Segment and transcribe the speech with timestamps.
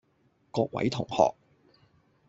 [0.49, 1.35] 各位同學